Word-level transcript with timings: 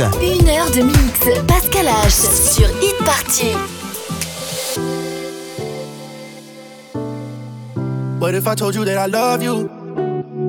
Une 0.00 0.48
heure 0.48 0.70
de 0.70 0.80
mix. 0.80 1.44
Pascal 1.46 1.86
H 1.86 2.10
sur 2.54 2.66
Hit 2.80 2.96
Party. 3.04 3.54
What 8.18 8.34
if 8.34 8.46
I 8.46 8.54
told 8.54 8.74
you 8.74 8.84
that 8.86 8.96
I 8.96 9.10
love 9.10 9.42
you? 9.42 9.68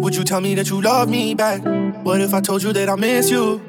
Would 0.01 0.15
you 0.15 0.23
tell 0.23 0.39
me 0.39 0.55
that 0.55 0.69
you 0.69 0.81
love 0.81 1.09
me 1.09 1.35
back? 1.35 1.61
What 2.03 2.21
if 2.21 2.33
I 2.33 2.39
told 2.39 2.63
you 2.63 2.71
that 2.71 2.87
I 2.87 2.95
miss 2.95 3.29
you? 3.29 3.59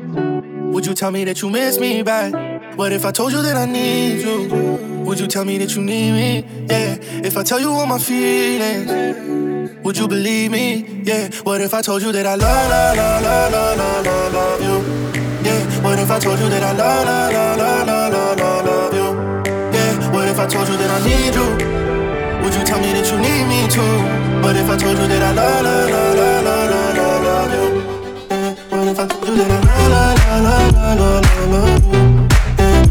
Would 0.73 0.87
you 0.87 0.94
tell 0.94 1.11
me 1.11 1.25
that 1.25 1.43
you 1.43 1.50
miss 1.50 1.81
me 1.81 2.02
back? 2.05 2.32
What 2.76 2.93
if 2.93 3.05
I 3.05 3.11
told 3.11 3.32
you 3.32 3.43
that 3.43 3.56
I 3.56 3.67
need 3.67 4.23
you? 4.23 5.05
Would 5.05 5.19
you 5.19 5.26
tell 5.26 5.44
me 5.44 5.58
that 5.58 5.75
you 5.75 5.82
need 5.82 6.12
me? 6.12 6.67
Yeah. 6.70 6.96
If 7.25 7.37
I 7.37 7.43
tell 7.43 7.58
you 7.58 7.70
all 7.70 7.87
my 7.87 7.99
feelings. 7.99 9.82
Would 9.82 9.99
you 9.99 10.06
believe 10.06 10.52
me? 10.52 11.02
Yeah. 11.02 11.28
What 11.43 11.61
if 11.61 11.75
I 11.75 11.82
told 11.82 12.02
you 12.02 12.12
that 12.12 12.25
I 12.25 12.37
love, 12.37 12.70
love, 12.96 14.32
love 14.32 14.62
you? 14.62 15.01
Yeah. 15.93 15.99
What 15.99 16.05
if 16.05 16.11
I 16.11 16.19
told 16.19 16.39
you 16.41 16.49
that 16.49 16.62
I 16.62 16.73
love, 16.73 17.05
love, 17.05 17.59
love, 17.59 17.87
love, 17.87 18.12
love, 18.12 18.39
love, 18.39 18.65
love 18.65 18.94
you? 18.97 19.09
Yeah. 19.77 20.11
What 20.11 20.27
if 20.27 20.39
I 20.39 20.47
told 20.47 20.69
you 20.69 20.77
that 20.79 20.89
I 20.89 20.99
need 21.05 21.35
you? 21.37 21.44
Would 22.43 22.55
you 22.55 22.65
tell 22.65 22.81
me 22.81 22.93
that 22.97 23.05
you 23.12 23.19
need 23.21 23.44
me 23.44 23.69
too? 23.69 24.00
What 24.41 24.56
if 24.56 24.71
I 24.71 24.77
told 24.81 24.97
you 24.97 25.06
that 25.06 25.23
I 25.23 25.33
love, 25.37 25.62
love, 25.62 25.91
love, 25.93 26.17
love, 26.17 26.71
love, 26.73 26.97
love, 26.97 27.23
love 27.29 27.53
you? 27.53 27.85
Yeah. 28.33 28.56
What 28.73 28.89
if 28.89 28.99
I 28.99 29.06
told 29.06 29.29
you 29.29 29.37
that 29.37 29.53
I 29.53 29.85
love, 29.93 30.17
love, 30.33 30.73
love, 30.73 30.97
love, 30.97 31.29
love, 31.29 31.53
love 31.53 31.85
you? 31.85 32.09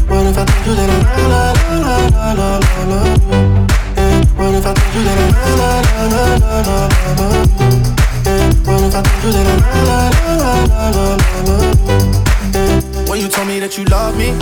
What 0.06 0.26
if 0.30 0.38
I 0.38 0.46
told 0.46 0.62
you 0.62 0.74
that 0.78 0.86
I 0.86 1.26
love, 1.26 1.58
love, 1.82 2.06
love, 2.14 2.38
love, 2.38 2.62
love, 2.62 2.86
love 2.86 3.18
you? 3.18 3.42
What 4.38 4.54
if 4.54 4.62
I 4.62 4.78
told 4.78 4.94
you 4.94 5.02
that 5.02 5.18
I 5.18 5.58
love, 5.58 5.90
love, 5.90 6.38
love, 6.38 6.70
love, 6.70 6.94
love, 7.02 7.18
love 7.18 7.50
you? 7.50 7.82
What 8.62 8.78
if 8.86 8.94
I 8.94 9.02
told 9.02 9.26
you 9.26 9.30
that 9.34 9.46
I 9.50 9.82
love, 9.90 10.14
love, 10.22 10.70
love, 10.70 10.94
love, 10.94 11.18
love, 11.18 11.50
love 11.50 12.14
you? 12.14 12.21
When 13.12 13.20
you 13.20 13.28
told 13.28 13.46
me 13.46 13.60
that 13.60 13.76
you 13.76 13.84
love 13.84 14.16
me, 14.16 14.32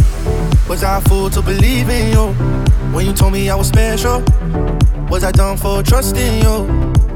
was 0.69 0.85
I 0.85 0.99
a 0.99 1.01
fool 1.01 1.29
to 1.31 1.43
believe 1.43 1.89
in 1.89 2.13
you? 2.13 2.33
When 2.95 3.05
you 3.05 3.13
told 3.13 3.33
me 3.33 3.51
I 3.51 3.57
was 3.57 3.67
special, 3.67 4.23
was 5.11 5.25
I 5.25 5.33
dumb 5.33 5.57
for 5.57 5.83
trusting 5.83 6.39
you? 6.39 6.63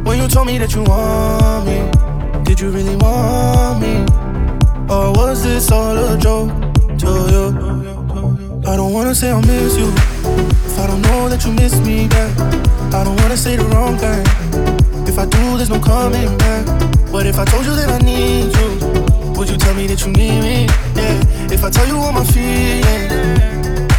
When 0.02 0.18
you 0.18 0.26
told 0.26 0.48
me 0.48 0.58
that 0.58 0.74
you 0.74 0.82
want 0.82 1.64
me, 1.64 1.78
did 2.42 2.58
you 2.58 2.70
really 2.70 2.96
want 2.96 3.80
me? 3.80 4.02
Or 4.92 5.12
was 5.12 5.44
this 5.44 5.70
all 5.70 5.96
a 5.96 6.18
joke 6.18 6.50
to 6.98 7.10
you? 7.30 7.46
I 8.66 8.74
don't 8.74 8.92
wanna 8.92 9.14
say 9.14 9.30
I 9.30 9.40
miss 9.40 9.76
you 9.78 9.92
if 10.66 10.76
I 10.80 10.88
don't 10.88 11.02
know 11.02 11.28
that 11.28 11.44
you 11.44 11.52
miss 11.52 11.78
me 11.86 12.08
back. 12.08 12.36
I 12.92 13.04
don't 13.04 13.14
wanna 13.22 13.36
say 13.36 13.54
the 13.54 13.64
wrong 13.66 13.96
thing. 13.96 14.26
If 15.06 15.20
I 15.20 15.26
do, 15.26 15.56
there's 15.56 15.70
no 15.70 15.78
coming 15.78 16.36
back. 16.36 16.66
What 17.12 17.26
if 17.26 17.38
I 17.38 17.44
told 17.44 17.64
you 17.64 17.76
that 17.76 17.90
I 17.90 17.98
need 17.98 18.50
you? 18.56 19.04
Would 19.38 19.48
you 19.48 19.56
tell 19.56 19.74
me 19.74 19.86
that 19.86 20.04
you 20.04 20.10
need 20.10 20.40
me? 20.42 20.93
Yeah. 21.04 21.52
If 21.54 21.62
I 21.64 21.70
tell 21.70 21.86
you 21.86 21.96
all 21.98 22.12
my 22.12 22.24
feelings, 22.24 23.12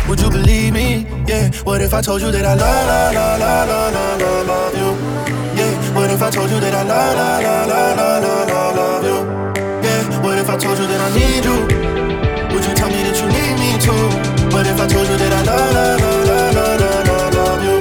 would 0.09 0.19
you 0.19 0.29
believe 0.29 0.73
me? 0.73 1.05
Yeah. 1.27 1.51
What 1.63 1.81
if 1.81 1.93
I 1.93 2.01
told 2.01 2.21
you 2.21 2.31
that 2.31 2.45
I 2.45 2.55
love, 2.55 2.87
love, 2.89 3.13
love, 3.13 3.69
love, 3.69 3.93
love, 3.93 4.21
love, 4.21 4.47
love 4.49 4.73
you? 4.81 4.89
Yeah. 5.59 5.73
What 5.95 6.09
if 6.09 6.21
I 6.21 6.29
told 6.31 6.49
you 6.49 6.59
that 6.59 6.73
I 6.73 6.83
love, 6.83 7.15
love, 7.15 7.43
love, 7.43 7.97
love, 7.97 8.23
love, 8.25 8.47
love, 8.49 8.75
love 8.79 9.03
you? 9.09 9.17
Yeah. 9.85 10.01
What 10.25 10.37
if 10.39 10.49
I 10.49 10.57
told 10.57 10.77
you 10.79 10.87
that 10.87 11.01
I 11.05 11.09
need 11.19 11.45
you? 11.45 11.57
Would 12.53 12.65
you 12.65 12.73
tell 12.73 12.89
me 12.89 12.99
that 13.05 13.17
you 13.21 13.27
need 13.37 13.55
me 13.61 13.69
too? 13.85 14.05
What 14.55 14.65
if 14.65 14.79
I 14.81 14.87
told 14.87 15.07
you 15.07 15.17
that 15.21 15.33
I 15.33 15.41
love, 15.45 15.73
love, 15.77 16.01
love, 16.01 16.55
love, 16.57 16.79
love, 16.81 17.05
love, 17.09 17.33
love 17.37 17.61
you? 17.67 17.77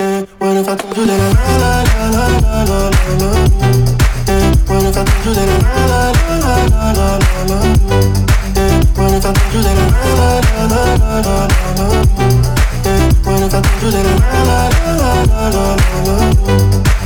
Yeah. 0.00 0.24
What 0.40 0.56
if 0.56 0.68
I 0.68 0.74
told 0.80 0.96
you 0.96 1.04
that 1.04 1.20
I 1.20 1.28
love, 1.62 1.86
love, 2.00 2.16
love, 2.16 2.44
love, 2.44 2.68
love, 2.70 3.20
love 3.20 3.44
you? 3.44 3.84
Yeah. 4.32 4.56
What 4.68 4.84
if 4.88 4.96
I 4.96 5.04
told 5.04 5.24
you 5.26 5.32
that 5.36 5.48
I 5.52 5.84
love, 5.92 6.16
love, 6.28 6.72
love, 6.72 6.96
love, 6.96 7.20
love, 7.20 7.50
love 7.50 7.90
you? 7.90 7.93
Yeah. 9.14 9.20
If 9.20 9.26
I 9.26 9.32
told 9.32 9.54
you 9.54 9.62
that 9.62 9.78
I 9.78 9.86
love, 10.18 10.42
love, 10.58 10.98
love, 10.98 11.26
love, 11.26 11.52
love, 11.54 11.78
love 11.78 11.94
you? 11.94 12.42
Yeah. 12.84 13.46
If 13.46 13.54
I 13.54 13.62
told 13.62 13.82
you 13.82 13.90
that 13.92 14.06
I 14.06 14.42
love, 14.44 14.74
love, 14.98 15.54
love, 15.54 15.78
love, 16.06 17.03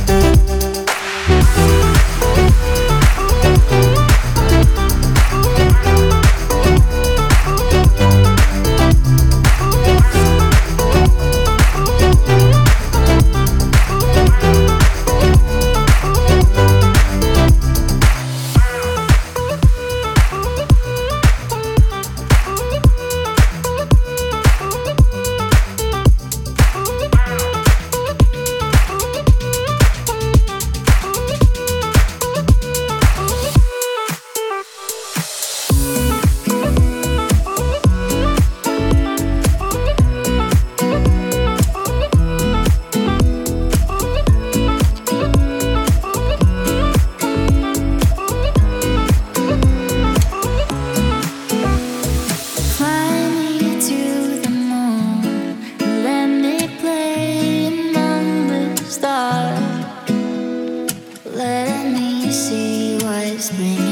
love, 62.31 62.99
love 63.01 63.59
you? 63.59 63.88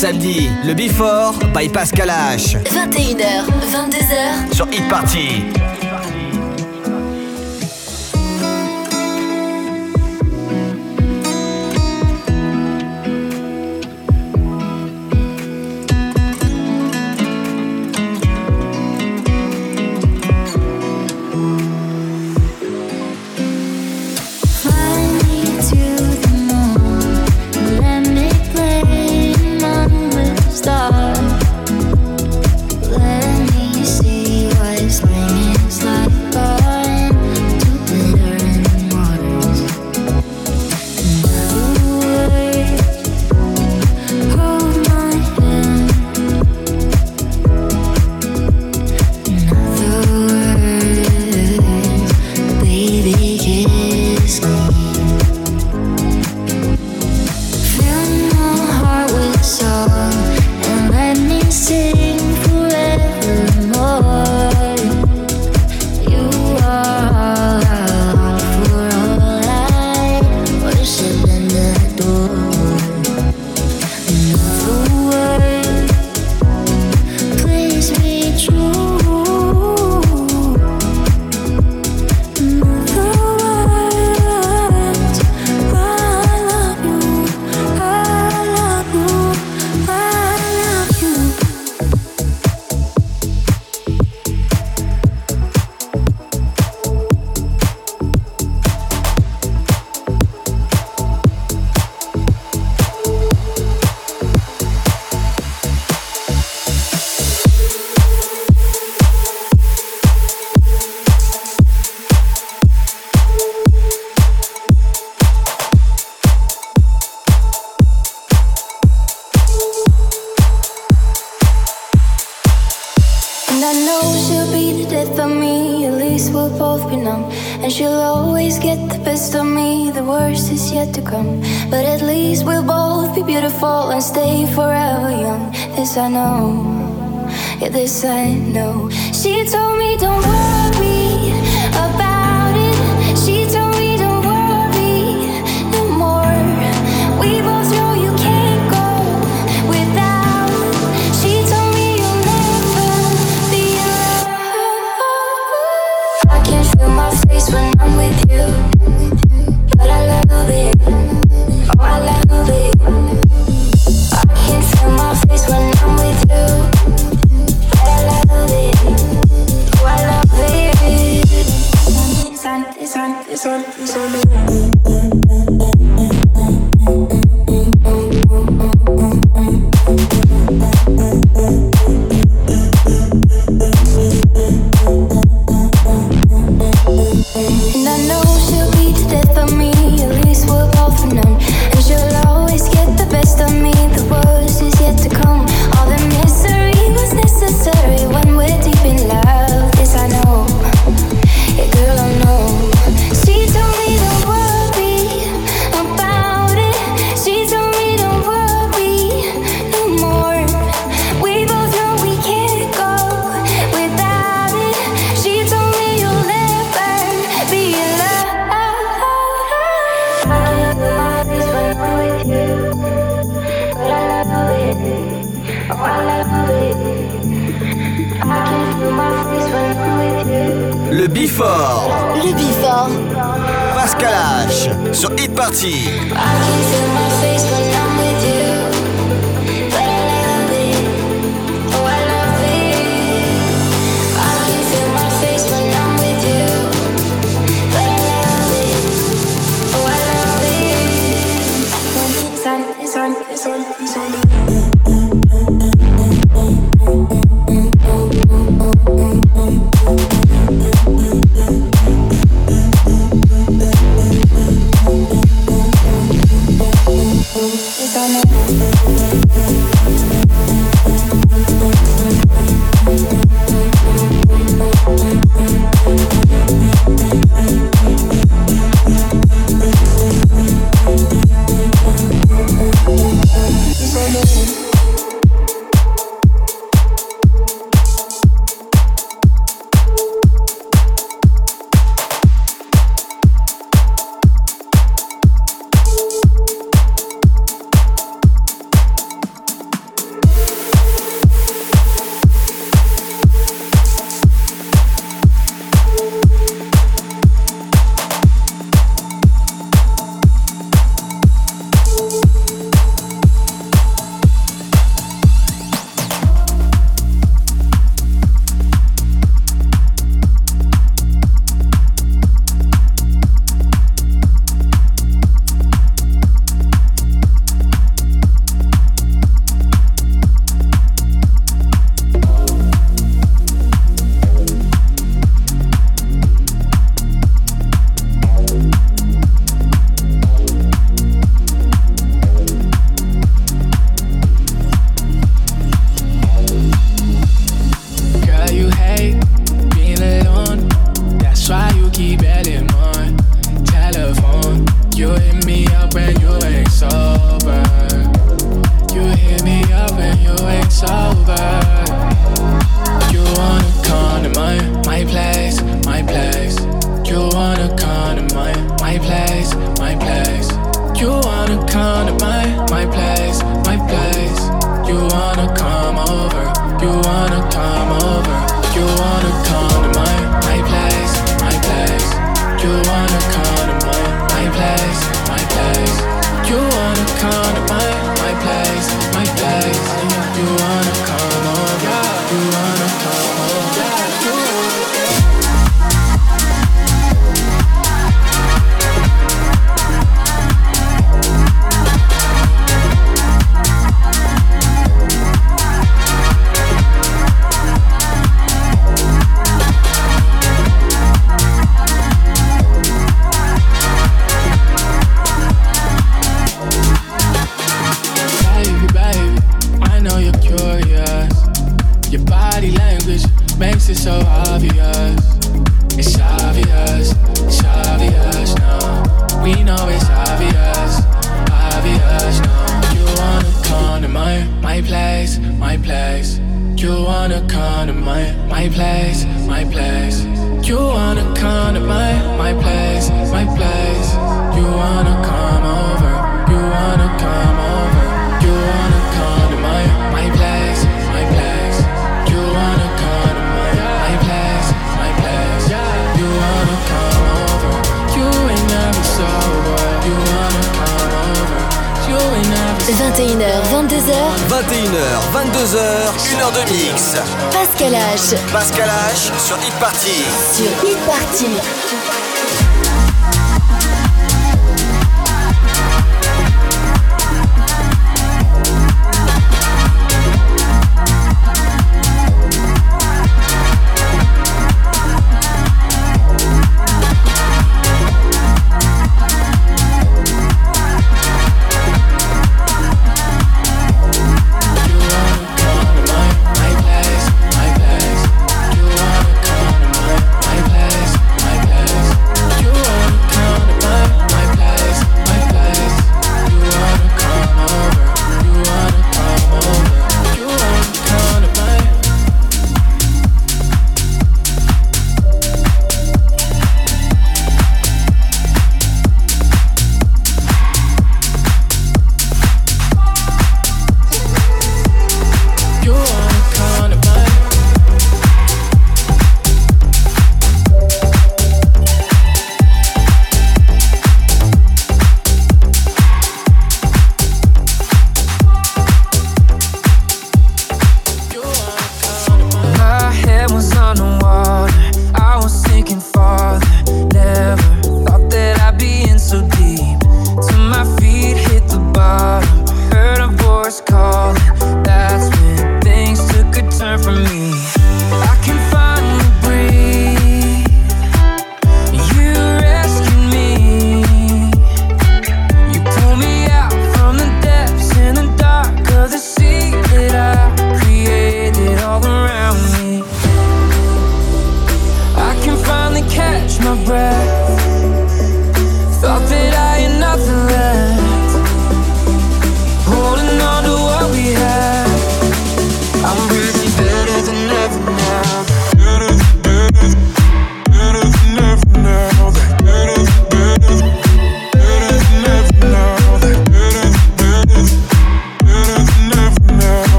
Samedi, 0.00 0.48
le 0.64 0.72
Before 0.72 1.34
by 1.54 1.68
Pascal 1.68 2.08
H. 2.08 2.56
21h, 2.72 3.44
22h 3.70 4.54
sur 4.54 4.66
Hit 4.70 4.88
Party. 4.88 5.59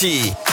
Party. 0.00 0.49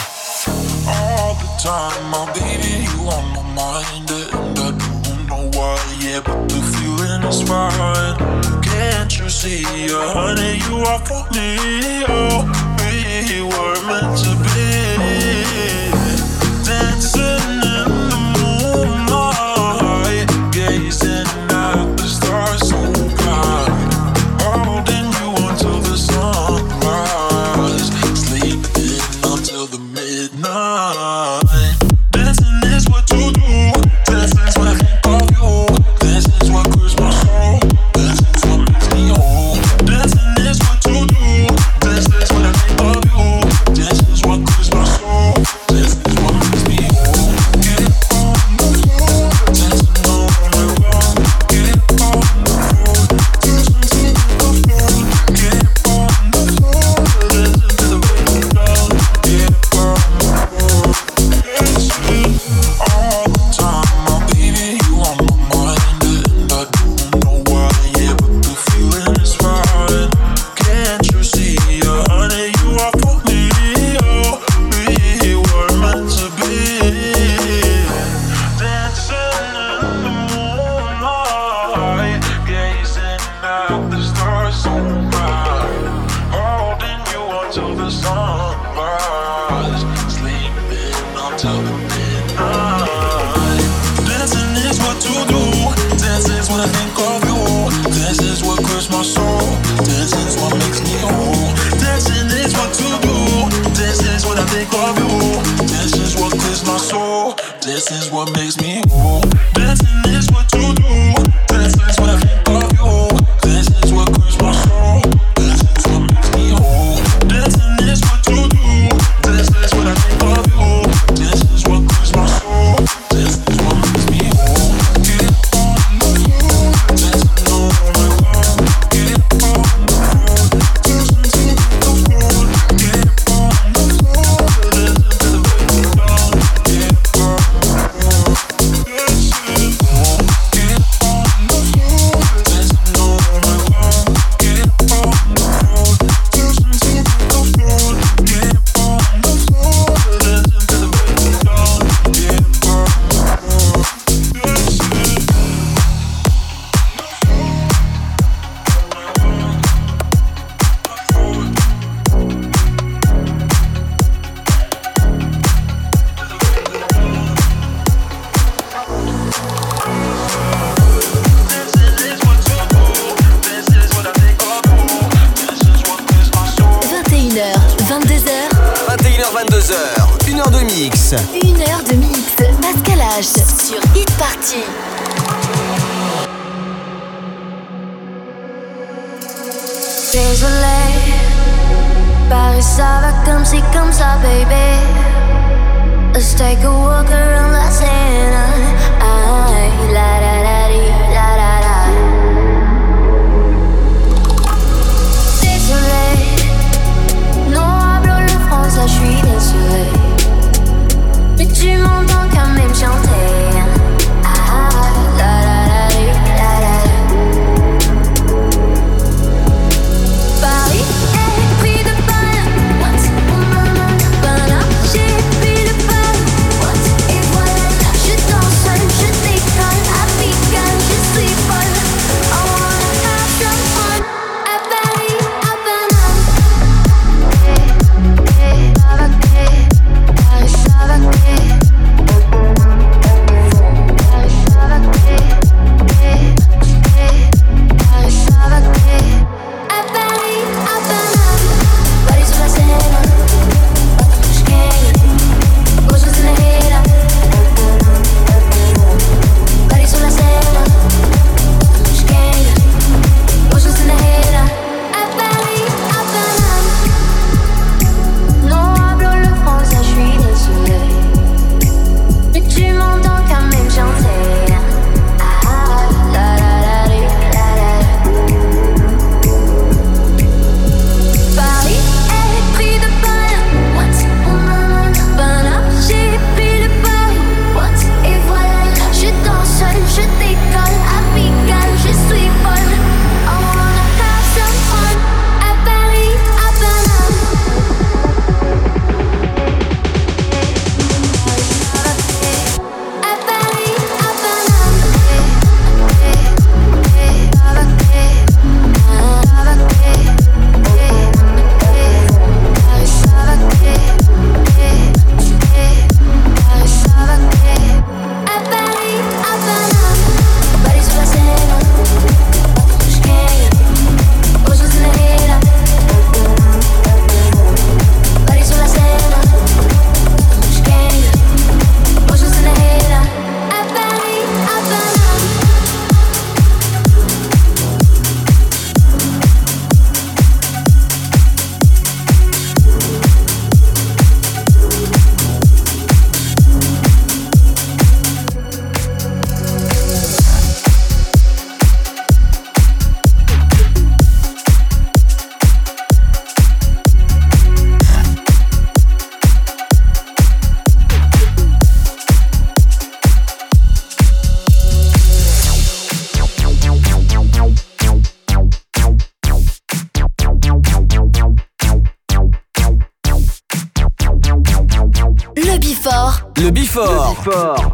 Le 376.40 376.50
Bifort. 376.50 377.16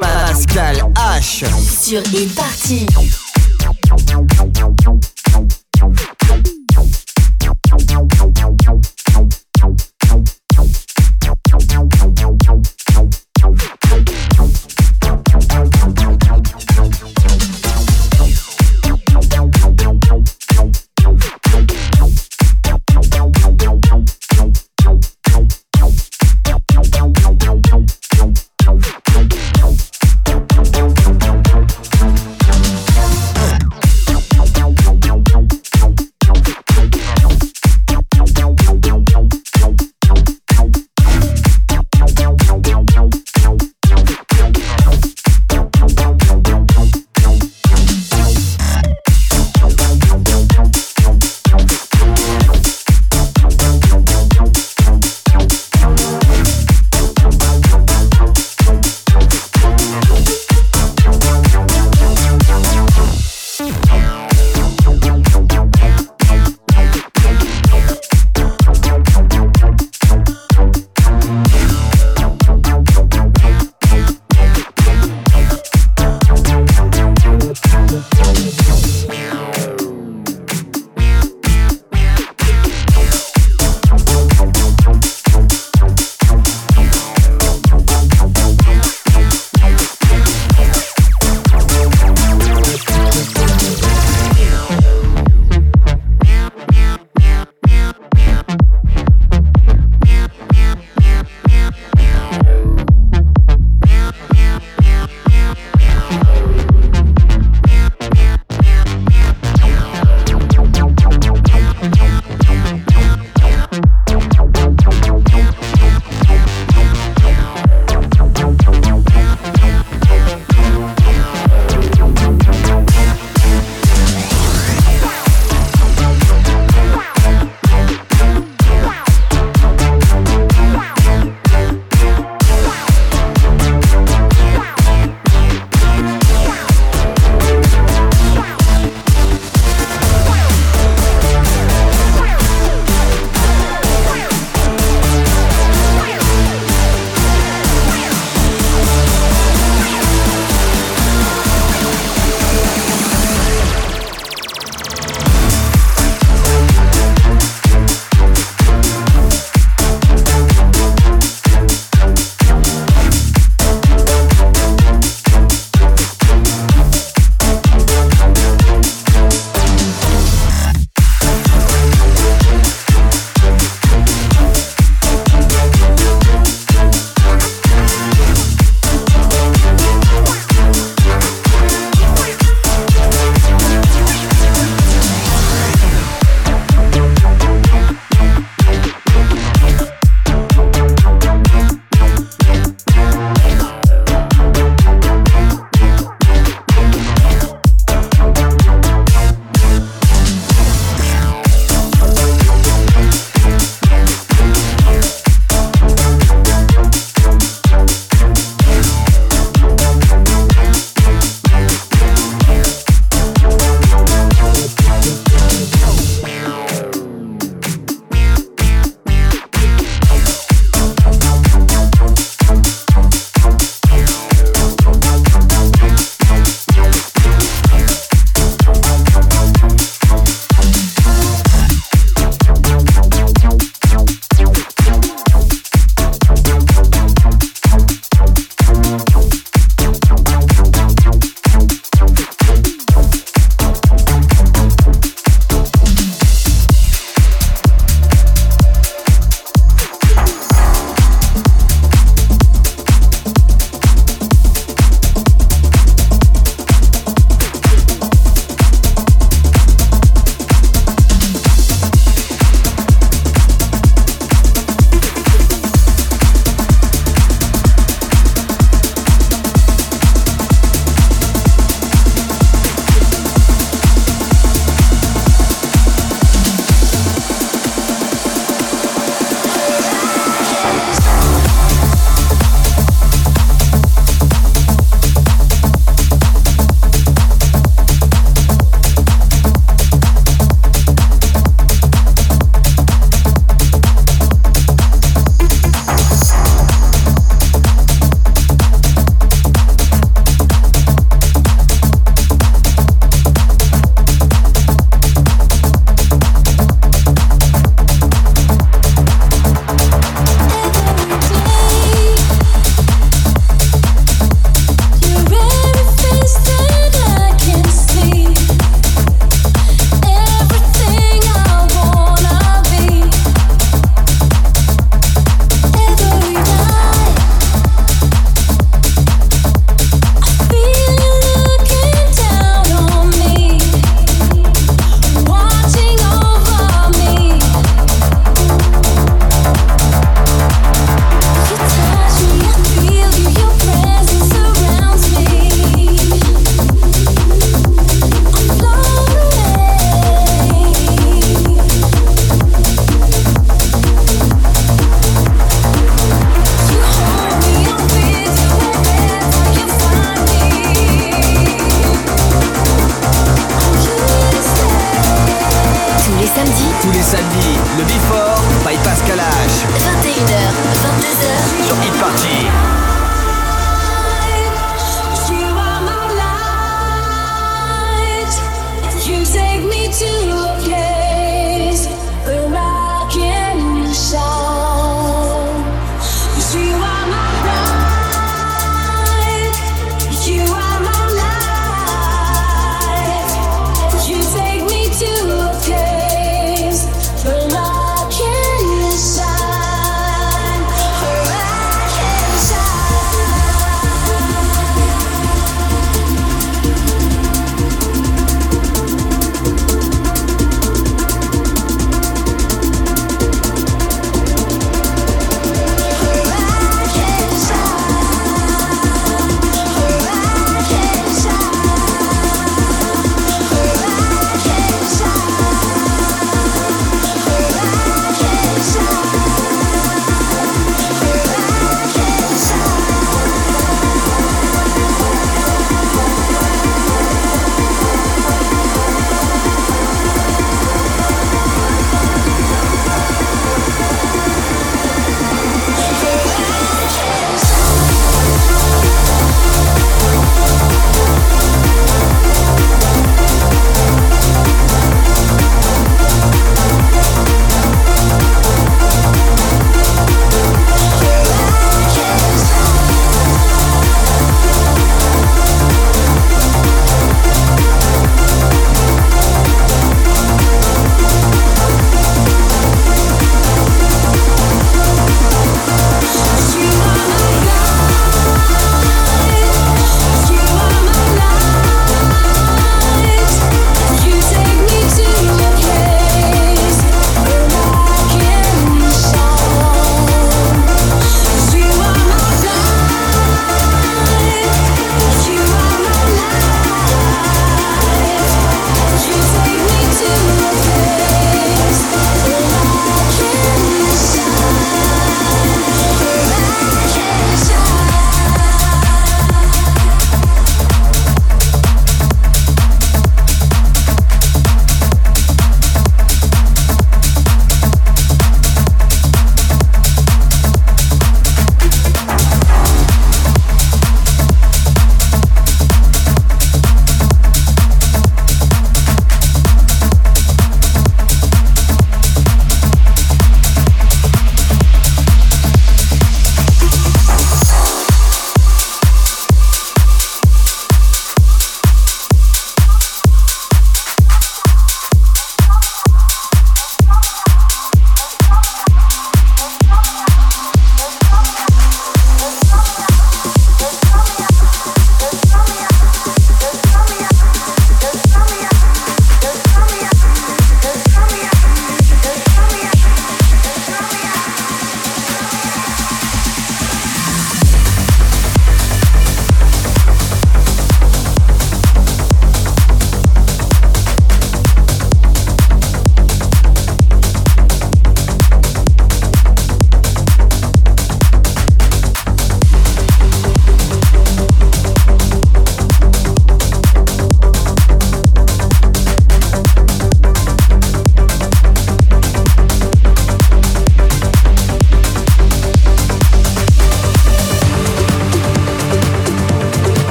Pascal 0.00 0.76
H. 0.94 1.44
Sur 1.80 2.02
Hit 2.12 2.34
Party. 2.34 2.86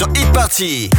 Sur 0.00 0.08
Hit 0.16 0.32
Party. 0.32 0.90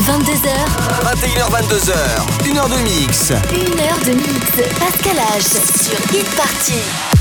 22h. 0.00 0.50
21h, 1.02 1.48
22h. 1.50 1.94
1h 2.44 2.68
de 2.68 2.82
mix. 2.82 3.30
1h 3.30 4.04
de 4.04 4.12
mix. 4.12 4.50
Pascal 4.78 5.16
H. 5.16 5.48
Sur 5.82 5.98
Hit 6.14 6.28
Party. 6.36 7.15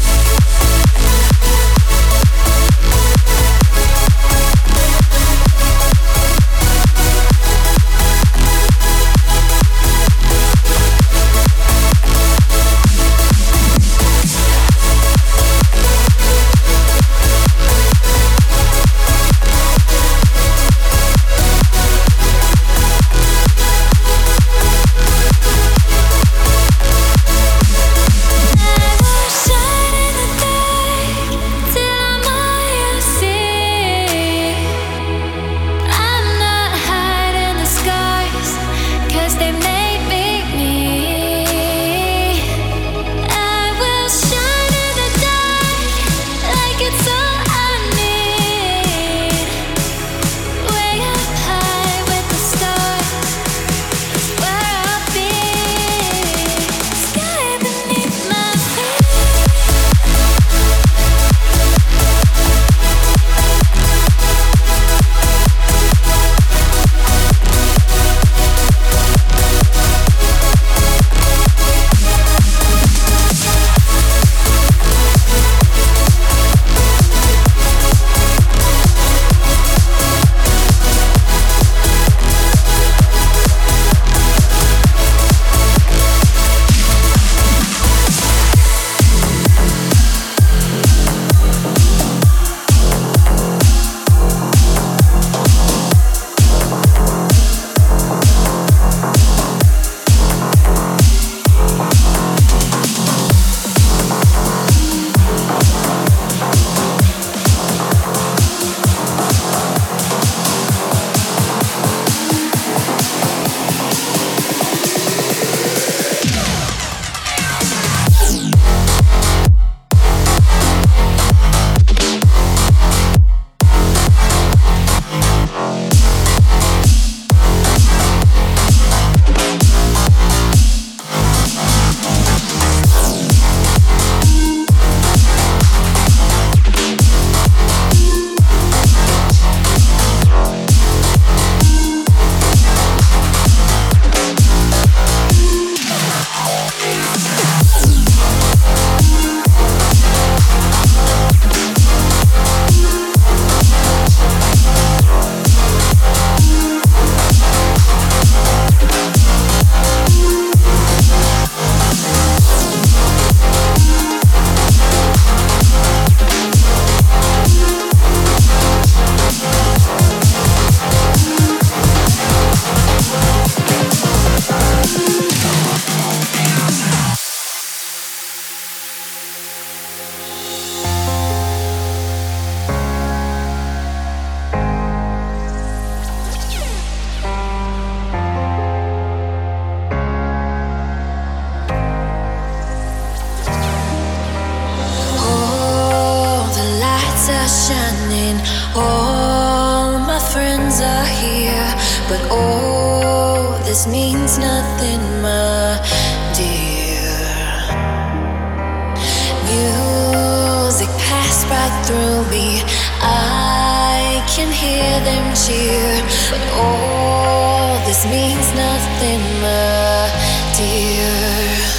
nothing 218.55 219.21
more, 219.41 220.09
dear. 220.55 221.75